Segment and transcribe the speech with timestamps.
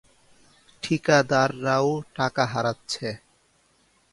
[0.83, 3.07] ঠিকাদাররাও টাকা হারাচ্ছে।